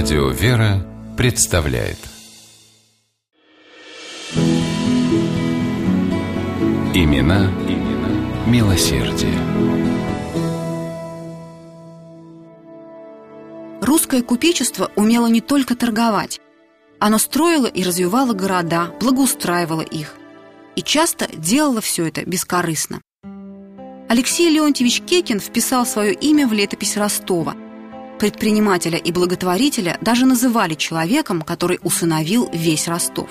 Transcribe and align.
Радио 0.00 0.28
«Вера» 0.28 0.86
представляет 1.16 1.98
Имена, 6.94 7.50
имена 7.66 8.46
милосердие. 8.46 9.34
Русское 13.82 14.22
купечество 14.22 14.92
умело 14.94 15.26
не 15.26 15.40
только 15.40 15.74
торговать. 15.74 16.40
Оно 17.00 17.18
строило 17.18 17.66
и 17.66 17.82
развивало 17.82 18.34
города, 18.34 18.92
благоустраивало 19.00 19.82
их. 19.82 20.14
И 20.76 20.82
часто 20.82 21.26
делало 21.36 21.80
все 21.80 22.06
это 22.06 22.24
бескорыстно. 22.24 23.00
Алексей 24.08 24.48
Леонтьевич 24.48 25.00
Кекин 25.00 25.40
вписал 25.40 25.84
свое 25.84 26.14
имя 26.14 26.46
в 26.46 26.52
летопись 26.52 26.96
Ростова. 26.96 27.56
Предпринимателя 28.18 28.98
и 28.98 29.12
благотворителя 29.12 29.98
даже 30.00 30.26
называли 30.26 30.74
человеком, 30.74 31.42
который 31.42 31.78
усыновил 31.82 32.48
весь 32.52 32.88
Ростов. 32.88 33.30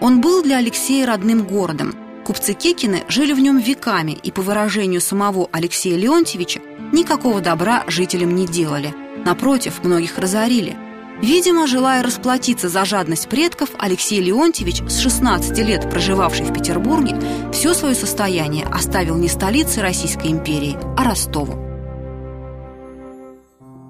Он 0.00 0.20
был 0.20 0.42
для 0.42 0.58
Алексея 0.58 1.06
родным 1.06 1.44
городом. 1.44 1.94
Купцы 2.24 2.54
Кекины 2.54 3.04
жили 3.08 3.32
в 3.32 3.40
нем 3.40 3.58
веками 3.58 4.12
и, 4.12 4.30
по 4.30 4.42
выражению 4.42 5.00
самого 5.00 5.48
Алексея 5.52 5.96
Леонтьевича, 5.96 6.60
никакого 6.92 7.40
добра 7.40 7.84
жителям 7.86 8.34
не 8.34 8.46
делали. 8.46 8.94
Напротив, 9.24 9.84
многих 9.84 10.18
разорили– 10.18 10.76
Видимо, 11.22 11.68
желая 11.68 12.02
расплатиться 12.02 12.68
за 12.68 12.84
жадность 12.84 13.28
предков, 13.28 13.70
Алексей 13.78 14.20
Леонтьевич, 14.20 14.82
с 14.88 14.98
16 14.98 15.56
лет 15.58 15.88
проживавший 15.88 16.46
в 16.46 16.52
Петербурге, 16.52 17.16
все 17.52 17.74
свое 17.74 17.94
состояние 17.94 18.66
оставил 18.66 19.16
не 19.16 19.28
столице 19.28 19.80
Российской 19.82 20.32
империи, 20.32 20.76
а 20.96 21.04
Ростову. 21.04 21.71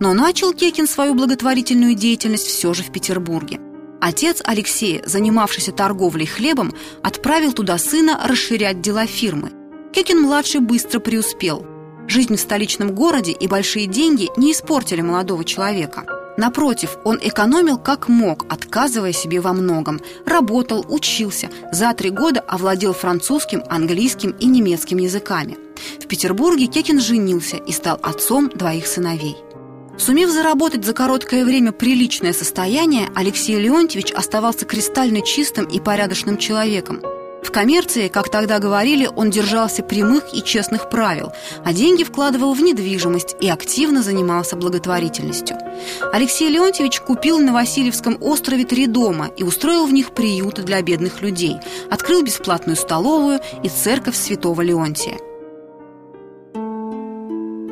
Но 0.00 0.12
начал 0.14 0.52
Кекин 0.52 0.86
свою 0.86 1.14
благотворительную 1.14 1.94
деятельность 1.94 2.46
все 2.46 2.74
же 2.74 2.82
в 2.82 2.92
Петербурге. 2.92 3.60
Отец 4.00 4.42
Алексея, 4.44 5.02
занимавшийся 5.06 5.72
торговлей 5.72 6.26
хлебом, 6.26 6.74
отправил 7.02 7.52
туда 7.52 7.78
сына 7.78 8.20
расширять 8.24 8.80
дела 8.80 9.06
фирмы. 9.06 9.52
Кекин-младший 9.92 10.60
быстро 10.60 11.00
преуспел. 11.00 11.66
Жизнь 12.06 12.36
в 12.36 12.40
столичном 12.40 12.94
городе 12.94 13.32
и 13.32 13.48
большие 13.48 13.86
деньги 13.86 14.28
не 14.36 14.52
испортили 14.52 15.00
молодого 15.00 15.44
человека– 15.44 16.04
Напротив, 16.36 16.98
он 17.04 17.18
экономил 17.22 17.78
как 17.78 18.08
мог, 18.08 18.44
отказывая 18.52 19.12
себе 19.12 19.40
во 19.40 19.52
многом. 19.52 20.00
Работал, 20.26 20.84
учился. 20.88 21.48
За 21.72 21.92
три 21.94 22.10
года 22.10 22.40
овладел 22.40 22.92
французским, 22.92 23.62
английским 23.68 24.32
и 24.32 24.46
немецким 24.46 24.98
языками. 24.98 25.56
В 26.00 26.06
Петербурге 26.06 26.66
Кекин 26.66 27.00
женился 27.00 27.56
и 27.56 27.72
стал 27.72 27.98
отцом 28.02 28.50
двоих 28.50 28.86
сыновей. 28.86 29.36
Сумев 29.98 30.30
заработать 30.30 30.84
за 30.84 30.92
короткое 30.92 31.44
время 31.44 31.72
приличное 31.72 32.32
состояние, 32.32 33.08
Алексей 33.14 33.56
Леонтьевич 33.56 34.12
оставался 34.12 34.64
кристально 34.64 35.22
чистым 35.22 35.66
и 35.66 35.80
порядочным 35.80 36.38
человеком– 36.38 37.02
в 37.46 37.52
коммерции, 37.52 38.08
как 38.08 38.28
тогда 38.28 38.58
говорили, 38.58 39.08
он 39.14 39.30
держался 39.30 39.84
прямых 39.84 40.34
и 40.34 40.42
честных 40.42 40.90
правил, 40.90 41.32
а 41.64 41.72
деньги 41.72 42.02
вкладывал 42.02 42.54
в 42.54 42.60
недвижимость 42.60 43.36
и 43.40 43.48
активно 43.48 44.02
занимался 44.02 44.56
благотворительностью. 44.56 45.56
Алексей 46.12 46.48
Леонтьевич 46.48 47.00
купил 47.00 47.38
на 47.38 47.52
Васильевском 47.52 48.18
острове 48.20 48.64
три 48.64 48.88
дома 48.88 49.30
и 49.36 49.44
устроил 49.44 49.86
в 49.86 49.92
них 49.92 50.10
приюты 50.10 50.62
для 50.62 50.82
бедных 50.82 51.22
людей, 51.22 51.56
открыл 51.88 52.24
бесплатную 52.24 52.76
столовую 52.76 53.38
и 53.62 53.68
церковь 53.68 54.16
святого 54.16 54.60
Леонтия. 54.62 55.16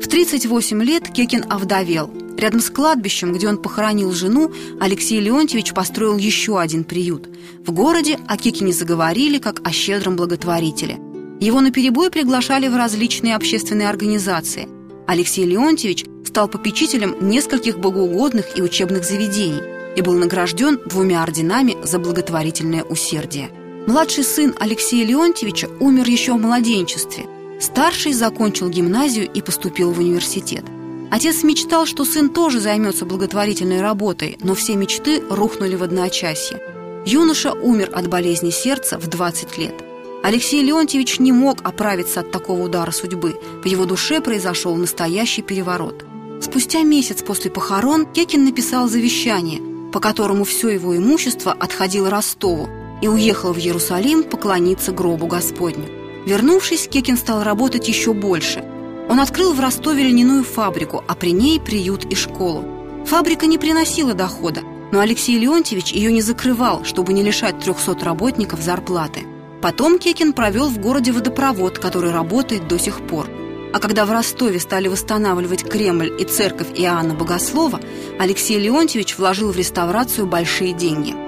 В 0.00 0.06
38 0.06 0.82
лет 0.84 1.08
Кекин 1.08 1.44
овдовел. 1.50 2.10
Рядом 2.36 2.60
с 2.60 2.70
кладбищем, 2.70 3.32
где 3.32 3.48
он 3.48 3.58
похоронил 3.58 4.12
жену, 4.12 4.52
Алексей 4.78 5.20
Леонтьевич 5.20 5.74
построил 5.74 6.16
еще 6.16 6.60
один 6.60 6.84
приют. 6.84 7.28
В 7.66 7.72
городе 7.72 8.16
о 8.28 8.36
Кекине 8.36 8.72
заговорили, 8.72 9.38
как 9.38 9.66
о 9.66 9.72
щедром 9.72 10.14
благотворителе. 10.14 10.98
Его 11.40 11.60
наперебой 11.60 12.10
приглашали 12.10 12.68
в 12.68 12.76
различные 12.76 13.34
общественные 13.34 13.88
организации. 13.88 14.68
Алексей 15.08 15.44
Леонтьевич 15.44 16.04
стал 16.24 16.46
попечителем 16.46 17.16
нескольких 17.20 17.78
богоугодных 17.78 18.56
и 18.56 18.62
учебных 18.62 19.04
заведений 19.04 19.62
и 19.96 20.02
был 20.02 20.12
награжден 20.12 20.78
двумя 20.86 21.24
орденами 21.24 21.76
за 21.82 21.98
благотворительное 21.98 22.84
усердие. 22.84 23.50
Младший 23.88 24.22
сын 24.22 24.54
Алексея 24.60 25.04
Леонтьевича 25.04 25.68
умер 25.80 26.08
еще 26.08 26.34
в 26.34 26.38
младенчестве– 26.38 27.26
Старший 27.60 28.12
закончил 28.12 28.68
гимназию 28.68 29.28
и 29.30 29.42
поступил 29.42 29.92
в 29.92 29.98
университет. 29.98 30.64
Отец 31.10 31.42
мечтал, 31.42 31.86
что 31.86 32.04
сын 32.04 32.28
тоже 32.28 32.60
займется 32.60 33.04
благотворительной 33.04 33.80
работой, 33.80 34.38
но 34.42 34.54
все 34.54 34.76
мечты 34.76 35.22
рухнули 35.28 35.74
в 35.74 35.82
одночасье. 35.82 36.60
Юноша 37.06 37.52
умер 37.52 37.90
от 37.94 38.08
болезни 38.08 38.50
сердца 38.50 38.98
в 38.98 39.06
20 39.08 39.58
лет. 39.58 39.74
Алексей 40.22 40.62
Леонтьевич 40.62 41.18
не 41.18 41.32
мог 41.32 41.58
оправиться 41.62 42.20
от 42.20 42.30
такого 42.30 42.62
удара 42.62 42.90
судьбы. 42.90 43.40
В 43.62 43.66
его 43.66 43.86
душе 43.86 44.20
произошел 44.20 44.74
настоящий 44.76 45.42
переворот. 45.42 46.04
Спустя 46.42 46.82
месяц 46.82 47.22
после 47.22 47.50
похорон 47.50 48.04
Кекин 48.06 48.44
написал 48.44 48.88
завещание, 48.88 49.60
по 49.90 50.00
которому 50.00 50.44
все 50.44 50.68
его 50.68 50.96
имущество 50.96 51.52
отходило 51.52 52.10
Ростову 52.10 52.68
и 53.00 53.08
уехал 53.08 53.52
в 53.52 53.58
Иерусалим 53.58 54.22
поклониться 54.22 54.92
гробу 54.92 55.26
Господню. 55.26 55.97
Вернувшись, 56.28 56.88
Кекин 56.88 57.16
стал 57.16 57.42
работать 57.42 57.88
еще 57.88 58.12
больше. 58.12 58.62
Он 59.08 59.18
открыл 59.18 59.54
в 59.54 59.60
Ростове 59.60 60.04
льняную 60.04 60.44
фабрику, 60.44 61.02
а 61.08 61.14
при 61.14 61.32
ней 61.32 61.58
приют 61.58 62.04
и 62.04 62.14
школу. 62.14 62.66
Фабрика 63.06 63.46
не 63.46 63.56
приносила 63.56 64.12
дохода, 64.12 64.60
но 64.92 65.00
Алексей 65.00 65.38
Леонтьевич 65.38 65.92
ее 65.92 66.12
не 66.12 66.20
закрывал, 66.20 66.84
чтобы 66.84 67.14
не 67.14 67.22
лишать 67.22 67.60
300 67.60 68.04
работников 68.04 68.60
зарплаты. 68.60 69.20
Потом 69.62 69.98
Кекин 69.98 70.34
провел 70.34 70.68
в 70.68 70.76
городе 70.76 71.12
водопровод, 71.12 71.78
который 71.78 72.10
работает 72.10 72.68
до 72.68 72.78
сих 72.78 73.00
пор. 73.06 73.26
А 73.72 73.78
когда 73.78 74.04
в 74.04 74.10
Ростове 74.10 74.60
стали 74.60 74.88
восстанавливать 74.88 75.64
Кремль 75.64 76.12
и 76.20 76.24
церковь 76.24 76.68
Иоанна 76.76 77.14
Богослова, 77.14 77.80
Алексей 78.18 78.58
Леонтьевич 78.58 79.16
вложил 79.16 79.50
в 79.50 79.56
реставрацию 79.56 80.26
большие 80.26 80.74
деньги– 80.74 81.14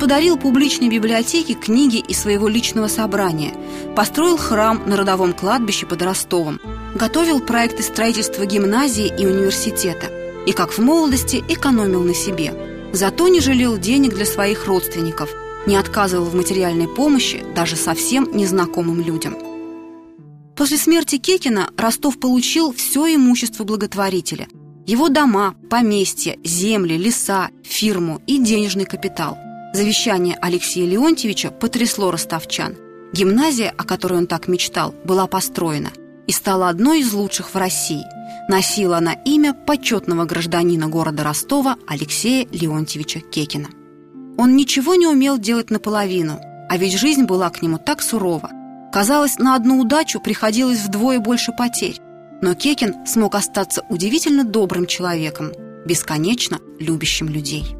подарил 0.00 0.38
публичной 0.38 0.88
библиотеке 0.88 1.52
книги 1.52 1.98
из 1.98 2.18
своего 2.18 2.48
личного 2.48 2.88
собрания, 2.88 3.52
построил 3.94 4.38
храм 4.38 4.82
на 4.86 4.96
родовом 4.96 5.34
кладбище 5.34 5.84
под 5.84 6.00
Ростовом, 6.00 6.58
готовил 6.94 7.40
проекты 7.40 7.82
строительства 7.82 8.46
гимназии 8.46 9.06
и 9.06 9.26
университета 9.26 10.10
и, 10.46 10.52
как 10.52 10.72
в 10.72 10.78
молодости, 10.78 11.44
экономил 11.48 12.02
на 12.02 12.14
себе. 12.14 12.54
Зато 12.94 13.28
не 13.28 13.40
жалел 13.40 13.76
денег 13.76 14.14
для 14.14 14.24
своих 14.24 14.66
родственников, 14.66 15.30
не 15.66 15.76
отказывал 15.76 16.24
в 16.24 16.34
материальной 16.34 16.88
помощи 16.88 17.44
даже 17.54 17.76
совсем 17.76 18.26
незнакомым 18.32 19.02
людям. 19.02 19.36
После 20.56 20.78
смерти 20.78 21.18
Кекина 21.18 21.68
Ростов 21.76 22.18
получил 22.18 22.72
все 22.72 23.14
имущество 23.14 23.64
благотворителя– 23.64 24.48
его 24.86 25.08
дома, 25.08 25.54
поместья, 25.68 26.36
земли, 26.42 26.96
леса, 26.96 27.50
фирму 27.62 28.20
и 28.26 28.38
денежный 28.38 28.86
капитал– 28.86 29.38
Завещание 29.72 30.36
Алексея 30.40 30.86
Леонтьевича 30.86 31.52
потрясло 31.52 32.10
ростовчан. 32.10 32.76
Гимназия, 33.12 33.72
о 33.76 33.84
которой 33.84 34.18
он 34.18 34.26
так 34.26 34.48
мечтал, 34.48 34.94
была 35.04 35.26
построена 35.26 35.90
и 36.26 36.32
стала 36.32 36.68
одной 36.68 37.00
из 37.00 37.12
лучших 37.12 37.54
в 37.54 37.56
России. 37.56 38.04
Носила 38.48 38.98
она 38.98 39.12
имя 39.12 39.54
почетного 39.54 40.24
гражданина 40.24 40.88
города 40.88 41.22
Ростова 41.22 41.76
Алексея 41.86 42.46
Леонтьевича 42.50 43.20
Кекина. 43.20 43.68
Он 44.36 44.56
ничего 44.56 44.96
не 44.96 45.06
умел 45.06 45.38
делать 45.38 45.70
наполовину, 45.70 46.40
а 46.68 46.76
ведь 46.76 46.98
жизнь 46.98 47.24
была 47.24 47.50
к 47.50 47.62
нему 47.62 47.78
так 47.78 48.02
сурова. 48.02 48.50
Казалось, 48.92 49.38
на 49.38 49.54
одну 49.54 49.80
удачу 49.80 50.20
приходилось 50.20 50.80
вдвое 50.80 51.20
больше 51.20 51.52
потерь. 51.52 52.00
Но 52.42 52.54
Кекин 52.54 53.06
смог 53.06 53.36
остаться 53.36 53.84
удивительно 53.88 54.44
добрым 54.44 54.86
человеком, 54.86 55.52
бесконечно 55.84 56.58
любящим 56.78 57.28
людей. 57.28 57.79